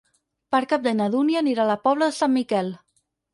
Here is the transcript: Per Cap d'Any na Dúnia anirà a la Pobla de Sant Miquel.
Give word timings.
Per 0.53 0.61
Cap 0.71 0.83
d'Any 0.87 0.97
na 1.01 1.09
Dúnia 1.15 1.43
anirà 1.45 1.65
a 1.67 1.71
la 1.73 1.77
Pobla 1.85 2.09
de 2.13 2.17
Sant 2.21 2.35
Miquel. 2.39 2.73